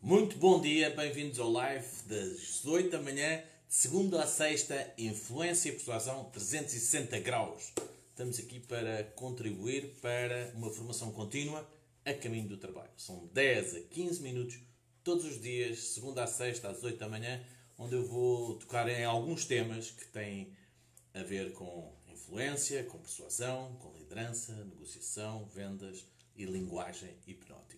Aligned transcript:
Muito 0.00 0.38
bom 0.38 0.60
dia, 0.60 0.90
bem-vindos 0.90 1.40
ao 1.40 1.50
live 1.50 1.84
das 2.06 2.64
8 2.64 2.88
da 2.88 3.02
manhã, 3.02 3.42
de 3.68 3.74
segunda 3.74 4.22
a 4.22 4.26
sexta, 4.28 4.94
Influência 4.96 5.70
e 5.70 5.72
Persuasão 5.72 6.30
360 6.30 7.18
graus. 7.18 7.72
Estamos 8.10 8.38
aqui 8.38 8.60
para 8.60 9.02
contribuir 9.16 9.96
para 10.00 10.52
uma 10.54 10.70
formação 10.70 11.10
contínua 11.10 11.68
a 12.04 12.14
caminho 12.14 12.48
do 12.48 12.56
trabalho. 12.56 12.92
São 12.96 13.26
10 13.34 13.74
a 13.74 13.80
15 13.80 14.22
minutos 14.22 14.60
todos 15.02 15.24
os 15.24 15.40
dias, 15.42 15.80
segunda 15.80 16.22
a 16.22 16.28
sexta, 16.28 16.70
às 16.70 16.82
8 16.84 16.96
da 16.96 17.08
manhã, 17.08 17.44
onde 17.76 17.96
eu 17.96 18.06
vou 18.06 18.54
tocar 18.54 18.88
em 18.88 19.04
alguns 19.04 19.44
temas 19.46 19.90
que 19.90 20.06
têm 20.06 20.56
a 21.12 21.24
ver 21.24 21.52
com 21.54 21.92
influência, 22.06 22.84
com 22.84 22.98
persuasão, 22.98 23.74
com 23.80 23.92
liderança, 23.98 24.54
negociação, 24.64 25.44
vendas 25.46 26.06
e 26.36 26.44
linguagem 26.44 27.10
hipnótica. 27.26 27.77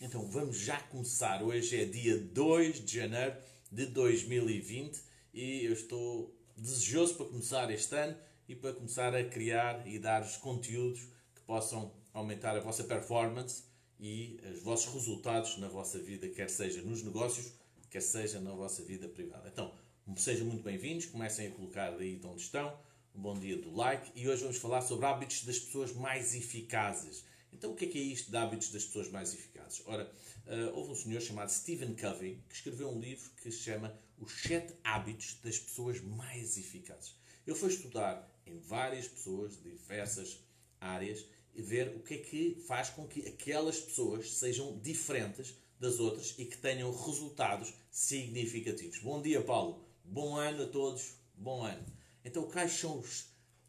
Então 0.00 0.24
vamos 0.28 0.58
já 0.58 0.78
começar. 0.82 1.42
Hoje 1.42 1.80
é 1.80 1.84
dia 1.84 2.16
2 2.16 2.84
de 2.84 2.98
janeiro 2.98 3.36
de 3.70 3.84
2020 3.86 4.96
e 5.34 5.64
eu 5.64 5.72
estou 5.72 6.32
desejoso 6.56 7.16
para 7.16 7.26
começar 7.26 7.68
este 7.72 7.96
ano 7.96 8.16
e 8.48 8.54
para 8.54 8.72
começar 8.72 9.12
a 9.12 9.24
criar 9.24 9.84
e 9.88 9.98
dar 9.98 10.22
os 10.22 10.36
conteúdos 10.36 11.00
que 11.34 11.40
possam 11.44 11.92
aumentar 12.14 12.56
a 12.56 12.60
vossa 12.60 12.84
performance 12.84 13.64
e 13.98 14.40
os 14.52 14.62
vossos 14.62 14.94
resultados 14.94 15.58
na 15.58 15.66
vossa 15.66 15.98
vida, 15.98 16.28
quer 16.28 16.48
seja 16.48 16.80
nos 16.82 17.02
negócios, 17.02 17.52
quer 17.90 18.00
seja 18.00 18.38
na 18.38 18.52
vossa 18.52 18.84
vida 18.84 19.08
privada. 19.08 19.48
Então, 19.48 19.74
sejam 20.16 20.46
muito 20.46 20.62
bem-vindos, 20.62 21.06
comecem 21.06 21.48
a 21.48 21.50
colocar 21.50 21.92
aí 21.94 22.14
de 22.14 22.26
onde 22.26 22.42
estão, 22.42 22.78
um 23.16 23.20
bom 23.20 23.36
dia 23.36 23.56
do 23.60 23.74
like 23.74 24.12
e 24.14 24.28
hoje 24.28 24.42
vamos 24.42 24.58
falar 24.58 24.80
sobre 24.80 25.06
hábitos 25.06 25.44
das 25.44 25.58
pessoas 25.58 25.92
mais 25.92 26.36
eficazes. 26.36 27.24
Então, 27.52 27.72
o 27.72 27.74
que 27.74 27.86
é, 27.86 27.88
que 27.88 27.98
é 27.98 28.02
isto 28.02 28.30
de 28.30 28.36
hábitos 28.36 28.70
das 28.70 28.84
pessoas 28.84 29.10
mais 29.10 29.34
eficazes? 29.34 29.82
Ora, 29.86 30.10
uh, 30.46 30.76
houve 30.76 30.92
um 30.92 30.94
senhor 30.94 31.20
chamado 31.20 31.50
Stephen 31.50 31.94
Covey 31.94 32.42
que 32.48 32.54
escreveu 32.54 32.88
um 32.88 33.00
livro 33.00 33.30
que 33.42 33.50
se 33.50 33.58
chama 33.58 33.98
Os 34.18 34.32
Sete 34.42 34.74
Hábitos 34.84 35.38
das 35.42 35.58
Pessoas 35.58 36.00
Mais 36.00 36.56
Eficazes. 36.56 37.14
Ele 37.46 37.56
foi 37.56 37.70
estudar 37.70 38.30
em 38.46 38.58
várias 38.58 39.08
pessoas 39.08 39.56
de 39.56 39.70
diversas 39.70 40.38
áreas 40.80 41.24
e 41.54 41.62
ver 41.62 41.96
o 41.96 42.00
que 42.00 42.14
é 42.14 42.18
que 42.18 42.62
faz 42.66 42.90
com 42.90 43.06
que 43.06 43.26
aquelas 43.26 43.80
pessoas 43.80 44.32
sejam 44.32 44.78
diferentes 44.78 45.54
das 45.80 45.98
outras 45.98 46.34
e 46.38 46.44
que 46.44 46.56
tenham 46.56 46.90
resultados 46.90 47.72
significativos. 47.90 48.98
Bom 48.98 49.20
dia, 49.22 49.42
Paulo. 49.42 49.84
Bom 50.04 50.36
ano 50.36 50.64
a 50.64 50.66
todos. 50.66 51.14
Bom 51.34 51.62
ano. 51.62 51.84
Então, 52.24 52.48
quais 52.50 52.72
são 52.72 52.98
os 52.98 53.26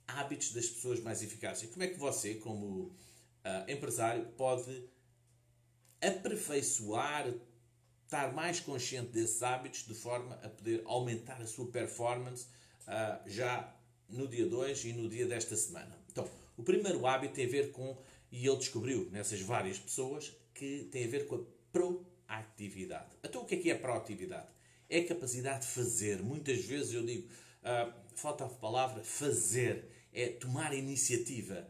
hábitos 0.08 0.52
das 0.52 0.68
pessoas 0.68 1.00
mais 1.00 1.22
eficazes? 1.22 1.64
E 1.64 1.68
como 1.68 1.84
é 1.84 1.88
que 1.88 2.00
você, 2.00 2.36
como 2.36 2.96
uh, 3.46 3.72
empresário 3.72 4.26
pode 4.38 4.84
aperfeiçoar, 6.02 7.34
estar 8.06 8.34
mais 8.34 8.60
consciente 8.60 9.12
desses 9.12 9.44
hábitos 9.44 9.86
de 9.86 9.94
forma 9.94 10.36
a 10.44 10.50
poder 10.50 10.82
aumentar 10.86 11.42
a 11.42 11.46
sua 11.46 11.70
performance 11.72 12.48
uh, 12.88 13.30
já 13.30 13.76
no 14.08 14.28
dia 14.28 14.48
2 14.48 14.86
e 14.86 14.94
no 14.94 15.08
dia 15.10 15.28
desta 15.28 15.56
semana. 15.56 15.98
Então, 16.12 16.28
o 16.58 16.64
primeiro 16.64 17.06
hábito 17.06 17.36
tem 17.36 17.46
a 17.46 17.50
ver 17.50 17.72
com, 17.72 17.98
e 18.32 18.46
ele 18.48 18.58
descobriu 18.58 19.10
nessas 19.12 19.42
várias 19.42 19.78
pessoas, 19.78 20.34
que 20.54 20.90
tem 20.92 21.06
a 21.06 21.08
ver 21.08 21.28
com 21.28 21.36
a 21.36 21.40
proatividade. 21.72 23.16
Então, 23.24 23.44
o 23.44 23.46
que 23.46 23.56
é 23.56 23.58
que 23.58 23.72
é 23.72 23.76
proatividade? 23.76 24.48
É 24.90 25.00
a 25.00 25.08
capacidade 25.08 25.66
de 25.66 25.72
fazer. 25.72 26.22
Muitas 26.22 26.66
vezes 26.66 26.94
eu 26.94 27.06
digo, 27.06 27.28
uh, 27.28 27.94
falta 28.16 28.46
a 28.46 28.50
palavra 28.50 29.04
fazer, 29.04 29.86
é 30.12 30.28
tomar 30.30 30.74
iniciativa. 30.74 31.68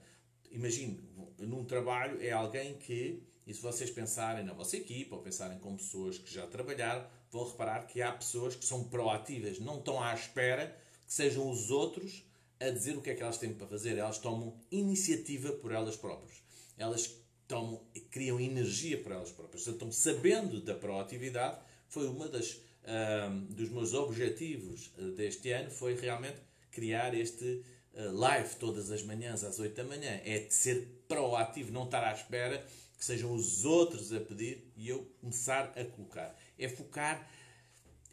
Imagine, 0.52 1.00
num 1.39 1.64
trabalho 1.64 2.22
é 2.22 2.31
alguém 2.31 2.75
que, 2.75 3.22
e 3.45 3.53
se 3.53 3.61
vocês 3.61 3.89
pensarem 3.89 4.44
na 4.44 4.53
vossa 4.53 4.78
equipa 4.78 5.16
ou 5.16 5.22
pensarem 5.22 5.59
com 5.59 5.75
pessoas 5.75 6.17
que 6.17 6.33
já 6.33 6.47
trabalharam, 6.47 7.06
vão 7.31 7.47
reparar 7.47 7.86
que 7.86 8.02
há 8.02 8.11
pessoas 8.11 8.56
que 8.56 8.66
são 8.66 8.83
proativas, 8.86 9.59
não 9.59 9.78
estão 9.78 10.02
à 10.02 10.14
espera 10.14 10.75
que 11.06 11.14
sejam 11.14 11.50
os 11.50 11.69
outros 11.69 12.24
a 12.59 12.69
dizer 12.69 12.97
o 12.97 13.01
que 13.01 13.09
é 13.09 13.16
que 13.16 13.24
elas 13.24 13.38
têm 13.38 13.53
para 13.53 13.68
fazer. 13.68 13.97
Elas 13.97 14.18
tomam 14.18 14.59
iniciativa 14.72 15.51
por 15.53 15.72
elas 15.72 15.96
próprias. 15.96 16.41
Elas 16.78 17.16
tomam, 17.47 17.81
criam 18.12 18.40
energia 18.40 19.01
por 19.01 19.12
elas 19.12 19.31
próprias. 19.31 19.68
Então, 19.68 19.91
sabendo 19.91 20.62
da 20.62 20.75
proatividade, 20.75 21.59
foi 21.88 22.07
uma 22.07 22.28
das 22.28 22.59
um, 22.90 23.45
dos 23.53 23.69
meus 23.69 23.94
objetivos 23.94 24.91
eh, 24.97 25.12
deste 25.12 25.51
ano 25.51 25.69
foi 25.69 25.95
realmente 25.95 26.38
criar 26.72 27.13
este 27.13 27.62
live 27.94 28.55
todas 28.55 28.91
as 28.91 29.03
manhãs 29.03 29.44
às 29.44 29.59
8 29.59 29.75
da 29.75 29.83
manhã. 29.83 30.22
É 30.23 30.39
de 30.39 30.53
ser 30.53 31.03
proativo, 31.07 31.72
não 31.72 31.85
estar 31.85 32.03
à 32.03 32.13
espera 32.13 32.66
que 32.97 33.05
sejam 33.05 33.33
os 33.33 33.63
outros 33.63 34.11
a 34.11 34.19
pedir 34.19 34.72
e 34.75 34.89
eu 34.89 35.05
começar 35.22 35.72
a 35.75 35.85
colocar. 35.85 36.35
É 36.57 36.67
focar, 36.67 37.31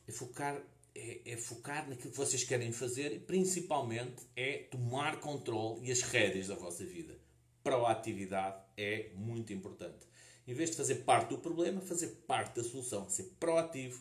é 0.07 0.13
focar, 0.13 0.63
é, 0.95 1.33
é 1.33 1.37
focar 1.37 1.89
naquilo 1.89 2.13
que 2.13 2.17
vocês 2.17 2.45
querem 2.45 2.71
fazer 2.71 3.13
e 3.13 3.19
principalmente 3.19 4.23
é 4.37 4.59
tomar 4.71 5.19
controle 5.19 5.87
e 5.87 5.91
as 5.91 6.03
rédeas 6.03 6.47
da 6.47 6.55
vossa 6.55 6.85
vida. 6.85 7.19
Proatividade 7.65 8.63
é 8.77 9.11
muito 9.15 9.53
importante. 9.53 10.07
Em 10.47 10.55
vez 10.55 10.71
de 10.71 10.77
fazer 10.77 10.97
parte 10.97 11.31
do 11.31 11.39
problema, 11.39 11.81
fazer 11.81 12.09
parte 12.27 12.55
da 12.55 12.63
solução. 12.63 13.11
Ser 13.11 13.25
proativo 13.41 14.01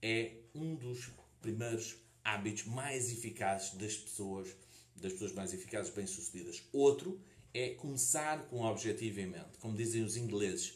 é 0.00 0.32
um 0.54 0.74
dos 0.74 1.10
primeiros 1.42 1.96
hábitos 2.24 2.64
mais 2.64 3.12
eficazes 3.12 3.74
das 3.74 3.96
pessoas, 3.96 4.48
das 4.96 5.12
pessoas 5.12 5.32
mais 5.32 5.52
eficazes, 5.52 5.92
bem-sucedidas. 5.92 6.62
Outro 6.72 7.20
é 7.54 7.70
começar 7.70 8.46
com 8.48 8.60
o 8.60 8.64
objetivo 8.64 9.20
em 9.20 9.26
mente. 9.26 9.58
Como 9.60 9.76
dizem 9.76 10.02
os 10.02 10.16
ingleses, 10.16 10.74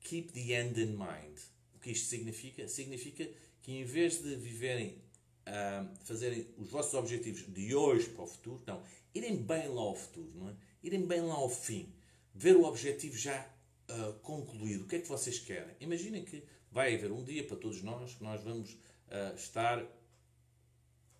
keep 0.00 0.32
the 0.32 0.60
end 0.60 0.80
in 0.80 0.96
mind. 0.96 1.38
O 1.74 1.78
que 1.78 1.90
isto 1.90 2.08
significa? 2.08 2.66
Significa 2.68 3.28
que 3.62 3.72
em 3.72 3.84
vez 3.84 4.22
de 4.22 4.34
viverem, 4.36 4.98
uh, 5.46 5.88
fazerem 6.04 6.46
os 6.56 6.70
vossos 6.70 6.94
objetivos 6.94 7.44
de 7.52 7.74
hoje 7.74 8.08
para 8.10 8.24
o 8.24 8.26
futuro, 8.26 8.62
não, 8.66 8.82
irem 9.14 9.36
bem 9.36 9.68
lá 9.68 9.82
ao 9.82 9.94
futuro, 9.94 10.30
não 10.34 10.48
é? 10.48 10.54
Irem 10.82 11.04
bem 11.04 11.20
lá 11.20 11.34
ao 11.34 11.48
fim. 11.48 11.92
Ver 12.34 12.56
o 12.56 12.64
objetivo 12.64 13.16
já 13.16 13.44
uh, 13.90 14.12
concluído. 14.20 14.84
O 14.84 14.86
que 14.86 14.96
é 14.96 15.00
que 15.00 15.08
vocês 15.08 15.38
querem? 15.38 15.74
Imaginem 15.80 16.24
que 16.24 16.42
vai 16.70 16.94
haver 16.94 17.10
um 17.10 17.24
dia 17.24 17.44
para 17.44 17.56
todos 17.56 17.82
nós 17.82 18.14
que 18.14 18.22
nós 18.22 18.42
vamos 18.42 18.72
uh, 18.72 19.34
estar 19.34 19.84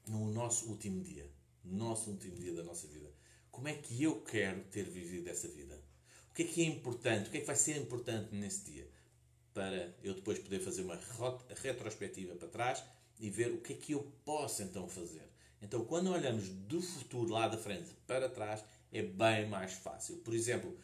no 0.07 0.31
nosso 0.33 0.69
último 0.69 1.03
dia. 1.03 1.29
Nosso 1.67 2.11
último 2.11 2.37
dia 2.37 2.53
da 2.53 2.63
nossa 2.63 2.87
vida. 2.87 3.11
Como 3.51 3.69
é 3.69 3.75
que 3.75 4.03
eu 4.03 4.21
quero 4.21 4.63
ter 4.65 4.85
vivido 4.85 5.29
essa 5.29 5.49
vida? 5.49 5.81
O 6.31 6.35
que 6.35 6.43
é 6.43 6.47
que 6.47 6.63
é 6.63 6.67
importante? 6.67 7.29
O 7.29 7.31
que 7.31 7.39
é 7.39 7.41
que 7.41 7.47
vai 7.47 7.57
ser 7.57 7.77
importante 7.79 8.35
nesse 8.35 8.71
dia? 8.71 8.89
Para 9.55 9.95
eu 10.03 10.15
depois 10.15 10.39
poder 10.39 10.61
fazer 10.61 10.83
uma 10.83 10.99
retrospectiva 11.63 12.35
para 12.35 12.49
trás 12.49 12.85
e 13.19 13.31
ver 13.31 13.53
o 13.53 13.61
que 13.61 13.73
é 13.73 13.77
que 13.77 13.93
eu 13.93 14.13
posso 14.25 14.63
então 14.63 14.89
fazer. 14.89 15.27
Então, 15.63 15.85
quando 15.85 16.13
olhamos 16.13 16.49
do 16.49 16.83
futuro 16.83 17.33
lá 17.33 17.49
da 17.49 17.57
frente 17.57 17.95
para 18.07 18.29
trás, 18.29 18.63
é 18.93 19.03
bem 19.03 19.49
mais 19.49 19.73
fácil. 19.73 20.17
Por 20.19 20.35
exemplo, 20.35 20.77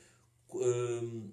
hum, 0.54 1.30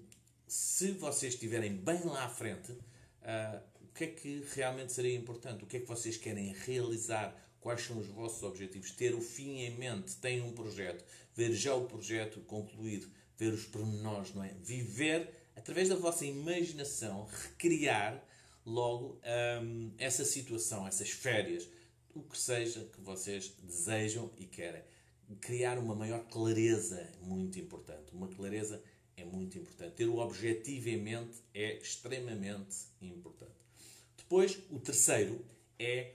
se 0.48 0.92
vocês 0.92 1.34
estiverem 1.34 1.76
bem 1.76 2.04
lá 2.04 2.26
à 2.26 2.30
frente, 2.30 2.72
uh, 2.72 3.62
o 3.82 3.88
que 3.94 4.04
é 4.04 4.08
que 4.08 4.46
realmente 4.54 4.92
seria 4.92 5.16
importante? 5.16 5.64
O 5.64 5.68
que 5.68 5.78
é 5.78 5.80
que 5.80 5.88
vocês 5.88 6.18
querem 6.18 6.54
realizar? 6.54 7.34
Quais 7.60 7.82
são 7.82 7.98
os 7.98 8.08
vossos 8.08 8.44
objetivos? 8.44 8.92
Ter 8.92 9.14
o 9.14 9.22
fim 9.22 9.60
em 9.60 9.78
mente, 9.78 10.16
tem 10.16 10.42
um 10.42 10.54
projeto, 10.54 11.04
ver 11.36 11.54
já 11.54 11.76
o 11.76 11.86
projeto 11.86 12.40
concluído, 12.42 13.10
ver 13.38 13.54
os 13.54 13.66
pormenores, 13.66 14.34
não 14.34 14.44
é? 14.44 14.54
Viver 14.64 15.30
através 15.56 15.90
da 15.90 15.96
vossa 15.96 16.26
imaginação, 16.26 17.26
recriar 17.26 18.24
logo 18.66 19.20
um, 19.62 19.92
essa 19.98 20.24
situação, 20.24 20.88
essas 20.88 21.10
férias, 21.10 21.68
o 22.14 22.22
que 22.22 22.38
seja 22.38 22.86
que 22.86 23.02
vocês 23.02 23.54
desejam 23.64 24.32
e 24.38 24.46
querem. 24.46 24.84
Criar 25.42 25.78
uma 25.78 25.94
maior 25.94 26.26
clareza, 26.26 27.08
muito 27.22 27.60
importante, 27.60 28.12
uma 28.14 28.28
clareza 28.28 28.82
é 29.16 29.26
muito 29.26 29.58
importante. 29.58 29.96
Ter 29.96 30.08
o 30.08 30.18
objetivo 30.18 30.90
em 30.90 30.98
mente 30.98 31.38
é 31.54 31.78
extremamente 31.78 32.78
importante. 33.02 33.52
Depois, 34.18 34.58
o 34.72 34.80
terceiro 34.80 35.44
é 35.78 36.14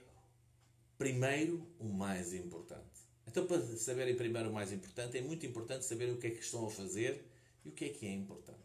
primeiro 0.97 1.67
o 1.79 1.85
mais 1.85 2.33
importante. 2.33 2.85
Então, 3.27 3.45
para 3.45 3.61
saberem 3.77 4.15
primeiro 4.15 4.49
o 4.49 4.53
mais 4.53 4.71
importante, 4.71 5.17
é 5.17 5.21
muito 5.21 5.45
importante 5.45 5.85
saber 5.85 6.11
o 6.11 6.17
que 6.17 6.27
é 6.27 6.29
que 6.31 6.41
estão 6.41 6.65
a 6.65 6.69
fazer 6.69 7.25
e 7.63 7.69
o 7.69 7.71
que 7.71 7.85
é 7.85 7.89
que 7.89 8.05
é 8.05 8.13
importante. 8.13 8.59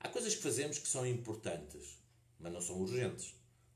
Há 0.00 0.08
coisas 0.08 0.34
que 0.34 0.42
fazemos 0.42 0.78
que 0.78 0.88
são 0.88 1.06
importantes, 1.06 1.98
mas 2.38 2.52
não 2.52 2.60
são 2.60 2.80
urgentes. 2.80 3.34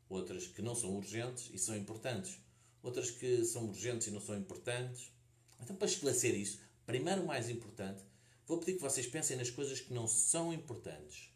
Outras 0.09 0.47
que 0.47 0.63
não 0.63 0.75
são 0.75 0.97
urgentes 0.97 1.51
e 1.53 1.59
são 1.59 1.77
importantes. 1.77 2.39
Outras 2.83 3.11
que 3.11 3.45
são 3.45 3.67
urgentes 3.67 4.07
e 4.07 4.11
não 4.11 4.21
são 4.21 4.37
importantes. 4.37 5.13
Então, 5.61 5.77
para 5.77 5.87
esclarecer 5.87 6.35
isso, 6.35 6.61
primeiro 6.87 7.23
o 7.23 7.27
mais 7.27 7.49
importante 7.49 8.03
Vou 8.51 8.59
pedir 8.59 8.75
que 8.75 8.83
vocês 8.83 9.07
pensem 9.07 9.37
nas 9.37 9.49
coisas 9.49 9.81
que 9.81 9.95
não 9.95 10.09
são 10.09 10.53
importantes. 10.53 11.33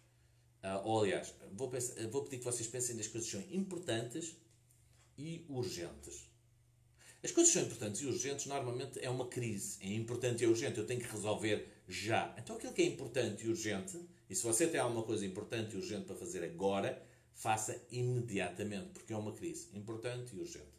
Uh, 0.65 0.85
ou, 0.85 1.05
aliás, 1.05 1.33
vou, 1.53 1.71
pensar, 1.71 1.95
vou 2.09 2.25
pedir 2.25 2.39
que 2.39 2.45
vocês 2.45 2.67
pensem 2.67 2.97
nas 2.97 3.07
coisas 3.07 3.31
que 3.31 3.39
são 3.39 3.57
importantes 3.57 4.37
e 5.17 5.45
urgentes. 5.49 6.29
As 7.23 7.31
coisas 7.31 7.53
são 7.53 7.63
importantes 7.63 8.03
e 8.03 8.07
urgentes 8.07 8.47
normalmente 8.47 8.99
é 9.03 9.09
uma 9.09 9.27
crise. 9.27 9.79
É 9.81 9.93
importante 9.95 10.43
e 10.43 10.45
é 10.45 10.49
urgente. 10.49 10.79
Eu 10.79 10.87
tenho 10.87 11.01
que 11.01 11.11
resolver 11.11 11.67
já. 11.89 12.35
Então 12.39 12.57
aquilo 12.57 12.75
que 12.75 12.83
é 12.83 12.87
importante 12.87 13.47
e 13.47 13.49
urgente, 13.49 13.99
e 14.29 14.35
se 14.35 14.43
você 14.43 14.67
tem 14.67 14.79
alguma 14.79 15.03
coisa 15.03 15.25
importante 15.25 15.75
e 15.75 15.79
urgente 15.79 16.05
para 16.05 16.17
fazer 16.17 16.45
agora, 16.45 17.03
faça 17.33 17.81
imediatamente, 17.91 18.91
porque 18.91 19.13
é 19.13 19.17
uma 19.17 19.33
crise 19.33 19.69
importante 19.75 20.35
e 20.35 20.39
urgente. 20.39 20.75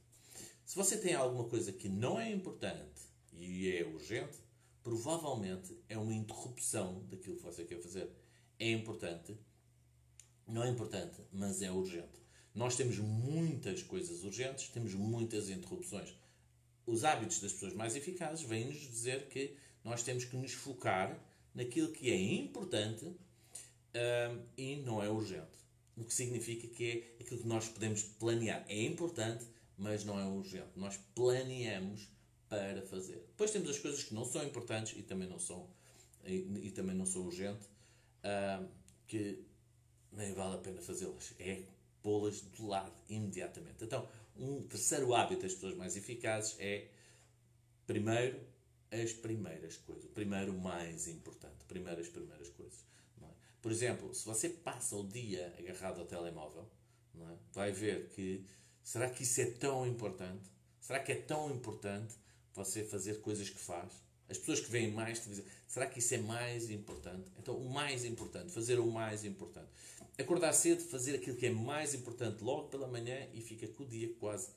Se 0.66 0.76
você 0.76 0.98
tem 0.98 1.14
alguma 1.14 1.46
coisa 1.46 1.72
que 1.72 1.88
não 1.88 2.20
é 2.20 2.32
importante 2.32 3.02
e 3.34 3.72
é 3.72 3.84
urgente, 3.86 4.38
provavelmente 4.84 5.78
é 5.90 5.98
uma 5.98 6.14
interrupção 6.14 7.04
daquilo 7.08 7.38
que 7.38 7.44
você 7.44 7.66
quer 7.66 7.82
fazer. 7.82 8.10
É 8.60 8.72
importante, 8.72 9.38
não 10.48 10.64
é 10.64 10.70
importante, 10.70 11.22
mas 11.32 11.62
é 11.62 11.72
urgente. 11.72 12.25
Nós 12.56 12.78
temos 12.78 12.98
muitas 13.00 13.84
coisas 13.84 14.24
urgentes, 14.24 14.70
temos 14.70 14.94
muitas 14.94 15.50
interrupções. 15.50 16.16
Os 16.88 17.04
hábitos 17.04 17.42
das 17.42 17.52
pessoas 17.52 17.74
mais 17.74 17.98
eficazes 17.98 18.48
vêm-nos 18.48 18.78
dizer 18.78 19.28
que 19.28 19.58
nós 19.84 20.02
temos 20.02 20.24
que 20.24 20.38
nos 20.38 20.54
focar 20.54 21.20
naquilo 21.54 21.92
que 21.92 22.10
é 22.10 22.18
importante 22.18 23.06
um, 23.06 24.42
e 24.58 24.78
não 24.78 25.04
é 25.04 25.10
urgente. 25.10 25.56
O 25.98 26.06
que 26.06 26.14
significa 26.14 26.68
que 26.68 26.92
é 27.20 27.22
aquilo 27.22 27.42
que 27.42 27.48
nós 27.48 27.68
podemos 27.68 28.04
planear. 28.04 28.66
É 28.70 28.84
importante, 28.84 29.46
mas 29.78 30.06
não 30.06 30.18
é 30.18 30.26
urgente. 30.26 30.72
Nós 30.78 30.98
planeamos 31.14 32.08
para 32.48 32.82
fazer. 32.84 33.26
Depois 33.28 33.52
temos 33.52 33.70
as 33.70 33.80
coisas 33.80 34.04
que 34.04 34.14
não 34.14 34.24
são 34.24 34.44
importantes 34.44 34.98
e 34.98 35.04
também 35.04 35.28
não 35.28 35.40
são, 35.40 35.68
e, 36.26 36.36
e 36.64 36.72
também 36.72 36.96
não 36.96 37.06
são 37.06 37.24
urgentes, 37.24 37.68
uh, 37.68 38.66
que 39.08 39.44
nem 40.12 40.34
vale 40.34 40.56
a 40.56 40.60
pena 40.60 40.82
fazê-las. 40.82 41.34
É 41.40 41.64
pô-las 42.06 42.44
de 42.52 42.62
lado 42.62 42.94
imediatamente. 43.10 43.84
Então, 43.84 44.08
um 44.38 44.62
terceiro 44.68 45.16
hábito 45.16 45.42
das 45.42 45.56
pessoas 45.56 45.76
mais 45.76 45.98
eficazes 45.98 46.56
é, 46.60 46.88
primeiro, 47.88 48.40
as 48.92 49.12
primeiras 49.12 49.76
coisas. 49.78 50.06
Primeiro, 50.12 50.54
o 50.54 50.62
mais 50.62 51.08
importante. 51.08 51.66
Primeiro, 51.68 52.00
as 52.00 52.08
primeiras 52.08 52.48
coisas. 52.50 52.86
É? 53.24 53.26
Por 53.60 53.72
exemplo, 53.72 54.14
se 54.14 54.24
você 54.24 54.50
passa 54.50 54.96
o 54.96 55.08
dia 55.08 55.52
agarrado 55.58 56.00
ao 56.00 56.06
telemóvel, 56.06 56.70
é? 57.16 57.38
vai 57.52 57.72
ver 57.72 58.10
que 58.10 58.46
será 58.84 59.10
que 59.10 59.24
isso 59.24 59.42
é 59.42 59.46
tão 59.46 59.88
importante? 59.88 60.48
Será 60.80 61.00
que 61.00 61.12
é 61.12 61.16
tão 61.16 61.50
importante 61.50 62.14
você 62.54 62.84
fazer 62.84 63.20
coisas 63.22 63.50
que 63.50 63.60
faz? 63.60 63.92
As 64.30 64.38
pessoas 64.38 64.60
que 64.60 64.72
veem 64.72 64.92
mais 64.92 65.20
televisão, 65.20 65.46
será 65.68 65.86
que 65.86 66.00
isso 66.00 66.14
é 66.16 66.18
mais 66.18 66.70
importante? 66.70 67.32
Então, 67.38 67.56
o 67.56 67.70
mais 67.70 68.04
importante, 68.06 68.52
fazer 68.52 68.80
o 68.80 68.88
mais 68.88 69.24
importante. 69.24 69.70
Acordar 70.18 70.54
cedo, 70.54 70.82
fazer 70.82 71.16
aquilo 71.16 71.36
que 71.36 71.46
é 71.46 71.52
mais 71.52 71.94
importante 71.94 72.44
logo 72.44 72.70
pela 72.70 72.88
manhã 72.88 73.28
e 73.34 73.42
fica 73.42 73.68
com 73.68 73.84
o 73.84 73.88
dia 73.88 74.12
quase 74.20 74.50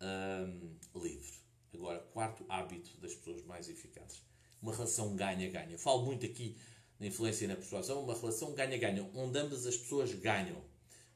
hum, 0.00 0.76
livre. 0.96 1.32
Agora, 1.72 2.00
quarto 2.12 2.44
hábito 2.48 2.96
das 3.00 3.14
pessoas 3.14 3.42
mais 3.44 3.68
eficazes. 3.68 4.22
Uma 4.60 4.72
relação 4.72 5.14
ganha-ganha. 5.14 5.78
Falo 5.78 6.04
muito 6.04 6.24
aqui 6.24 6.56
na 6.98 7.06
influência 7.06 7.44
e 7.44 7.48
na 7.48 7.56
persuasão, 7.56 8.02
uma 8.02 8.18
relação 8.18 8.52
ganha-ganha, 8.54 9.08
onde 9.14 9.38
ambas 9.38 9.66
as 9.66 9.76
pessoas 9.76 10.12
ganham. 10.14 10.64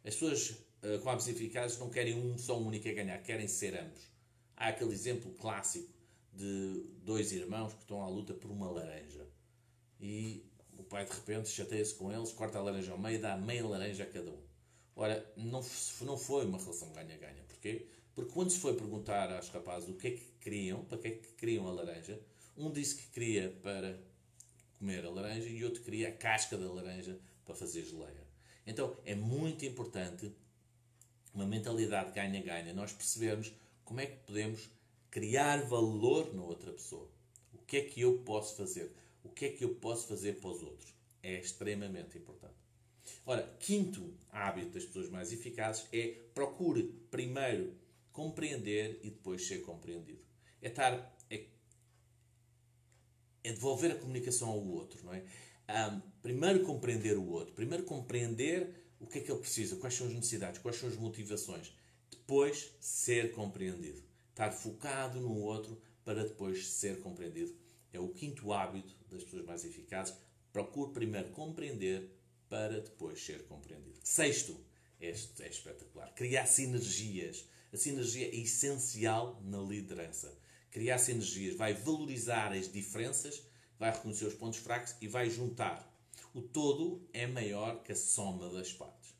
As 0.04 0.14
pessoas 0.14 0.50
uh, 0.50 0.98
com 1.02 1.08
hábitos 1.08 1.28
eficazes 1.28 1.78
não 1.78 1.88
querem 1.90 2.14
um 2.14 2.36
só 2.36 2.58
único 2.58 2.88
a 2.88 2.92
ganhar, 2.92 3.18
querem 3.22 3.48
ser 3.48 3.78
ambos. 3.78 4.02
Há 4.56 4.68
aquele 4.68 4.92
exemplo 4.92 5.32
clássico 5.34 5.97
de 6.38 6.84
dois 7.02 7.32
irmãos 7.32 7.74
que 7.74 7.80
estão 7.80 8.00
à 8.00 8.08
luta 8.08 8.32
por 8.32 8.48
uma 8.50 8.70
laranja. 8.70 9.26
E 10.00 10.48
o 10.78 10.84
pai 10.84 11.04
de 11.04 11.12
repente 11.12 11.48
chateia-se 11.48 11.94
com 11.94 12.12
eles, 12.12 12.30
corta 12.32 12.58
a 12.58 12.62
laranja 12.62 12.92
ao 12.92 12.98
meio 12.98 13.20
dá 13.20 13.36
meia 13.36 13.66
laranja 13.66 14.04
a 14.04 14.06
cada 14.06 14.30
um. 14.30 14.40
Ora, 14.94 15.32
não, 15.36 15.60
não 16.02 16.16
foi 16.16 16.46
uma 16.46 16.58
relação 16.58 16.92
ganha-ganha. 16.92 17.42
Porquê? 17.48 17.88
Porque 18.14 18.32
quando 18.32 18.50
se 18.50 18.58
foi 18.60 18.74
perguntar 18.74 19.32
aos 19.32 19.48
rapazes 19.48 19.88
o 19.88 19.94
que 19.94 20.08
é 20.08 20.10
que 20.12 20.24
queriam, 20.40 20.84
para 20.84 20.98
que 20.98 21.08
é 21.08 21.10
que 21.10 21.28
queriam 21.32 21.66
a 21.66 21.72
laranja, 21.72 22.20
um 22.56 22.70
disse 22.70 22.96
que 22.96 23.08
queria 23.08 23.50
para 23.62 23.98
comer 24.78 25.04
a 25.04 25.10
laranja 25.10 25.48
e 25.48 25.64
outro 25.64 25.82
queria 25.82 26.08
a 26.08 26.12
casca 26.12 26.56
da 26.56 26.70
laranja 26.70 27.18
para 27.44 27.54
fazer 27.54 27.84
geleia. 27.84 28.26
Então 28.64 28.96
é 29.04 29.14
muito 29.14 29.64
importante 29.64 30.32
uma 31.34 31.46
mentalidade 31.46 32.12
ganha-ganha, 32.12 32.72
nós 32.72 32.92
percebemos 32.92 33.52
como 33.84 34.00
é 34.00 34.06
que 34.06 34.16
podemos 34.26 34.68
criar 35.10 35.62
valor 35.64 36.34
na 36.34 36.42
outra 36.42 36.72
pessoa. 36.72 37.08
O 37.52 37.58
que 37.58 37.76
é 37.78 37.82
que 37.82 38.00
eu 38.00 38.18
posso 38.18 38.56
fazer? 38.56 38.92
O 39.22 39.28
que 39.28 39.46
é 39.46 39.48
que 39.50 39.64
eu 39.64 39.74
posso 39.74 40.06
fazer 40.06 40.34
para 40.40 40.50
os 40.50 40.62
outros? 40.62 40.94
É 41.22 41.38
extremamente 41.38 42.16
importante. 42.18 42.54
Ora, 43.24 43.42
quinto 43.58 44.12
hábito 44.30 44.70
das 44.70 44.84
pessoas 44.84 45.08
mais 45.08 45.32
eficazes 45.32 45.86
é 45.92 46.08
procure 46.34 46.82
primeiro 47.10 47.74
compreender 48.12 49.00
e 49.02 49.10
depois 49.10 49.46
ser 49.46 49.62
compreendido. 49.62 50.22
É 50.60 50.68
estar 50.68 51.16
é, 51.30 51.46
é 53.44 53.52
devolver 53.52 53.92
a 53.92 53.96
comunicação 53.96 54.48
ao 54.48 54.64
outro, 54.66 55.04
não 55.04 55.14
é? 55.14 55.24
Um, 55.68 56.00
primeiro 56.22 56.64
compreender 56.64 57.16
o 57.18 57.28
outro, 57.28 57.54
primeiro 57.54 57.84
compreender 57.84 58.74
o 58.98 59.06
que 59.06 59.18
é 59.18 59.20
que 59.20 59.30
ele 59.30 59.40
precisa, 59.40 59.76
quais 59.76 59.94
são 59.94 60.06
as 60.06 60.14
necessidades, 60.14 60.60
quais 60.60 60.78
são 60.78 60.88
as 60.88 60.96
motivações, 60.96 61.72
depois 62.10 62.70
ser 62.80 63.32
compreendido 63.32 64.02
estar 64.38 64.52
focado 64.52 65.20
no 65.20 65.36
outro 65.36 65.76
para 66.04 66.22
depois 66.22 66.68
ser 66.68 67.00
compreendido. 67.00 67.52
É 67.92 67.98
o 67.98 68.08
quinto 68.08 68.52
hábito 68.52 68.94
das 69.10 69.24
pessoas 69.24 69.44
mais 69.44 69.64
eficazes. 69.64 70.14
Procure 70.52 70.92
primeiro 70.92 71.30
compreender 71.30 72.08
para 72.48 72.80
depois 72.80 73.20
ser 73.20 73.44
compreendido. 73.46 73.98
Sexto, 74.04 74.56
este 75.00 75.42
é 75.42 75.48
espetacular. 75.48 76.14
Criar 76.14 76.46
sinergias. 76.46 77.48
A 77.72 77.76
sinergia 77.76 78.26
é 78.26 78.36
essencial 78.36 79.42
na 79.44 79.60
liderança. 79.60 80.32
Criar 80.70 80.98
sinergias 80.98 81.56
vai 81.56 81.74
valorizar 81.74 82.52
as 82.52 82.70
diferenças, 82.70 83.42
vai 83.76 83.90
reconhecer 83.90 84.26
os 84.26 84.34
pontos 84.34 84.60
fracos 84.60 84.94
e 85.00 85.08
vai 85.08 85.28
juntar. 85.28 85.84
O 86.32 86.40
todo 86.40 87.08
é 87.12 87.26
maior 87.26 87.82
que 87.82 87.90
a 87.90 87.96
soma 87.96 88.48
das 88.50 88.72
partes. 88.72 89.14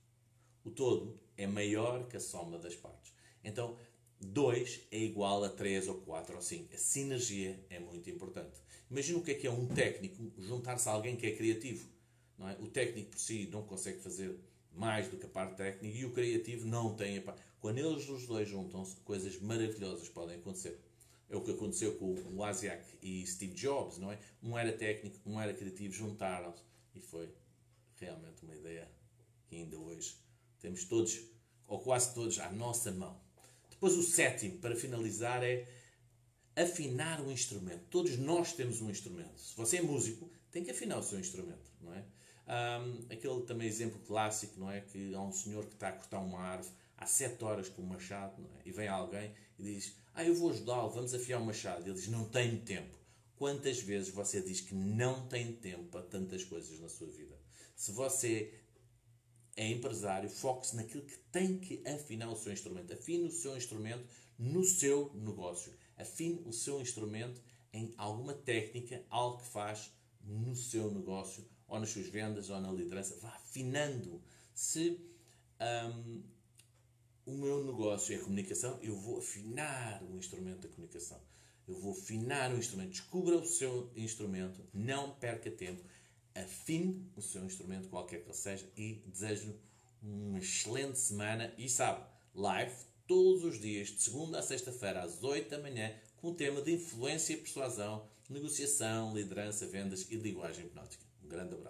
O 0.64 0.70
todo 0.70 1.18
é 1.36 1.46
maior 1.46 2.06
que 2.06 2.16
a 2.16 2.20
soma 2.20 2.58
das 2.58 2.76
partes. 2.76 3.12
Então, 3.42 3.76
2 4.20 4.88
é 4.90 4.98
igual 4.98 5.44
a 5.44 5.48
3 5.48 5.88
ou 5.88 5.96
4 5.96 6.34
ou 6.34 6.42
5. 6.42 6.74
A 6.74 6.78
sinergia 6.78 7.64
é 7.70 7.78
muito 7.78 8.10
importante. 8.10 8.60
Imagina 8.90 9.18
o 9.18 9.22
que 9.22 9.32
é 9.32 9.34
que 9.34 9.46
é 9.46 9.50
um 9.50 9.66
técnico 9.66 10.32
juntar-se 10.38 10.88
a 10.88 10.92
alguém 10.92 11.16
que 11.16 11.26
é 11.26 11.36
criativo. 11.36 11.88
Não 12.36 12.48
é? 12.48 12.56
O 12.60 12.68
técnico 12.68 13.10
por 13.10 13.18
si 13.20 13.48
não 13.52 13.62
consegue 13.64 14.00
fazer 14.00 14.38
mais 14.72 15.08
do 15.08 15.16
que 15.16 15.26
a 15.26 15.28
parte 15.28 15.56
técnica 15.56 15.96
e 15.98 16.04
o 16.04 16.12
criativo 16.12 16.66
não 16.66 16.94
tem 16.94 17.18
a 17.18 17.22
parte. 17.22 17.42
Quando 17.60 17.78
eles 17.78 18.08
os 18.08 18.26
dois 18.26 18.48
juntam-se, 18.48 18.96
coisas 19.00 19.40
maravilhosas 19.40 20.08
podem 20.08 20.36
acontecer. 20.36 20.80
É 21.28 21.36
o 21.36 21.42
que 21.42 21.50
aconteceu 21.50 21.96
com 21.96 22.06
o 22.06 22.36
Wozniak 22.40 22.84
e 23.02 23.26
Steve 23.26 23.52
Jobs, 23.54 23.98
não 23.98 24.10
é? 24.10 24.18
Um 24.42 24.56
era 24.56 24.72
técnico, 24.72 25.18
um 25.26 25.38
era 25.40 25.52
criativo, 25.52 25.92
juntaram-se 25.92 26.62
e 26.94 27.00
foi 27.00 27.28
realmente 27.96 28.42
uma 28.42 28.54
ideia 28.54 28.90
que 29.46 29.56
ainda 29.56 29.76
hoje 29.76 30.16
temos 30.60 30.84
todos, 30.84 31.20
ou 31.66 31.80
quase 31.80 32.14
todos, 32.14 32.38
à 32.38 32.50
nossa 32.50 32.90
mão. 32.90 33.20
Depois 33.78 33.96
o 33.96 34.02
sétimo, 34.02 34.58
para 34.58 34.74
finalizar, 34.74 35.40
é 35.44 35.64
afinar 36.56 37.20
o 37.20 37.30
instrumento. 37.30 37.84
Todos 37.88 38.18
nós 38.18 38.52
temos 38.52 38.80
um 38.80 38.90
instrumento. 38.90 39.38
Se 39.38 39.56
você 39.56 39.76
é 39.76 39.82
músico, 39.82 40.28
tem 40.50 40.64
que 40.64 40.72
afinar 40.72 40.98
o 40.98 41.02
seu 41.02 41.20
instrumento, 41.20 41.70
não 41.80 41.94
é? 41.94 42.04
Um, 42.48 43.06
aquele 43.12 43.42
também 43.42 43.68
exemplo 43.68 44.00
clássico, 44.00 44.58
não 44.58 44.68
é? 44.68 44.80
Que 44.80 45.14
há 45.14 45.22
um 45.22 45.30
senhor 45.30 45.64
que 45.64 45.74
está 45.74 45.90
a 45.90 45.92
cortar 45.92 46.18
uma 46.18 46.40
árvore 46.40 46.74
há 46.96 47.06
sete 47.06 47.44
horas 47.44 47.68
com 47.68 47.82
um 47.82 47.86
machado, 47.86 48.42
é? 48.58 48.68
E 48.68 48.72
vem 48.72 48.88
alguém 48.88 49.32
e 49.56 49.62
diz, 49.62 49.94
ah, 50.12 50.24
eu 50.24 50.34
vou 50.34 50.50
ajudá-lo, 50.50 50.90
vamos 50.90 51.14
afiar 51.14 51.40
o 51.40 51.46
machado. 51.46 51.86
E 51.86 51.90
ele 51.90 51.94
diz, 51.94 52.08
não 52.08 52.24
tenho 52.24 52.60
tempo. 52.62 52.98
Quantas 53.36 53.80
vezes 53.80 54.08
você 54.08 54.42
diz 54.42 54.60
que 54.60 54.74
não 54.74 55.28
tem 55.28 55.52
tempo 55.52 55.84
para 55.84 56.02
tantas 56.02 56.42
coisas 56.42 56.80
na 56.80 56.88
sua 56.88 57.06
vida? 57.06 57.38
Se 57.76 57.92
você 57.92 58.52
é 59.58 59.66
empresário, 59.66 60.30
foque-se 60.30 60.76
naquilo 60.76 61.02
que 61.02 61.18
tem 61.32 61.58
que 61.58 61.82
afinar 61.84 62.30
o 62.30 62.36
seu 62.36 62.52
instrumento. 62.52 62.92
Afine 62.92 63.26
o 63.26 63.32
seu 63.32 63.56
instrumento 63.56 64.06
no 64.38 64.62
seu 64.62 65.10
negócio. 65.16 65.74
Afine 65.96 66.40
o 66.46 66.52
seu 66.52 66.80
instrumento 66.80 67.42
em 67.72 67.92
alguma 67.96 68.32
técnica, 68.32 69.04
algo 69.10 69.38
que 69.38 69.48
faz 69.48 69.90
no 70.22 70.54
seu 70.54 70.92
negócio, 70.92 71.44
ou 71.66 71.80
nas 71.80 71.90
suas 71.90 72.06
vendas, 72.06 72.50
ou 72.50 72.60
na 72.60 72.70
liderança. 72.70 73.18
Vá 73.20 73.30
afinando. 73.30 74.22
Se 74.54 75.00
um, 75.60 76.22
o 77.26 77.32
meu 77.32 77.64
negócio 77.64 78.14
é 78.14 78.18
comunicação, 78.18 78.78
eu 78.80 78.94
vou 78.94 79.18
afinar 79.18 80.04
o 80.04 80.16
instrumento 80.16 80.68
da 80.68 80.68
comunicação. 80.68 81.20
Eu 81.66 81.74
vou 81.74 81.94
afinar 81.94 82.54
o 82.54 82.58
instrumento. 82.58 82.90
Descubra 82.90 83.36
o 83.36 83.44
seu 83.44 83.90
instrumento, 83.96 84.64
não 84.72 85.10
perca 85.16 85.50
tempo 85.50 85.82
afine 86.42 87.10
o 87.16 87.22
seu 87.22 87.44
instrumento, 87.44 87.88
qualquer 87.88 88.20
que 88.22 88.28
ele 88.28 88.34
seja, 88.34 88.70
e 88.76 89.02
desejo 89.06 89.54
uma 90.02 90.38
excelente 90.38 90.98
semana. 90.98 91.52
E 91.58 91.68
sabe, 91.68 92.04
live 92.34 92.74
todos 93.06 93.44
os 93.44 93.60
dias, 93.60 93.88
de 93.88 94.02
segunda 94.02 94.38
a 94.38 94.42
sexta-feira, 94.42 95.02
às 95.02 95.22
8 95.22 95.50
da 95.50 95.58
manhã, 95.58 95.94
com 96.16 96.28
o 96.28 96.34
tema 96.34 96.60
de 96.60 96.72
influência 96.72 97.32
e 97.32 97.36
persuasão, 97.36 98.06
negociação, 98.28 99.14
liderança, 99.14 99.66
vendas 99.66 100.06
e 100.10 100.16
linguagem 100.16 100.66
hipnótica. 100.66 101.04
Um 101.24 101.28
grande 101.28 101.54
abraço. 101.54 101.66